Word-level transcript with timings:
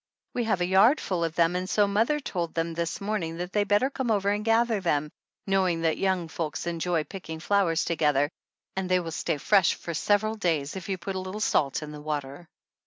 We 0.33 0.45
have 0.45 0.61
a 0.61 0.65
yard 0.65 0.99
full 0.99 1.23
of 1.23 1.35
them 1.35 1.55
and 1.55 1.69
so 1.69 1.85
mother 1.87 2.19
told 2.19 2.55
them 2.55 2.73
this 2.73 2.99
morning 2.99 3.37
that 3.37 3.53
they 3.53 3.63
better 3.63 3.91
come 3.91 4.09
over 4.09 4.31
and 4.31 4.43
gather 4.43 4.81
them, 4.81 5.11
knowing 5.45 5.81
that 5.81 5.99
young 5.99 6.27
folks 6.27 6.65
enjoy 6.65 7.03
picking 7.03 7.39
flowers 7.39 7.85
together 7.85 8.31
and 8.75 8.89
they 8.89 8.99
will 8.99 9.11
stay 9.11 9.37
fresh 9.37 9.75
for 9.75 9.93
sev 9.93 10.23
eral 10.23 10.39
days 10.39 10.75
if 10.75 10.89
you 10.89 10.97
put 10.97 11.13
a 11.15 11.19
little 11.19 11.39
salt 11.39 11.83
in 11.83 11.91
the 11.91 12.01
water. 12.01 12.47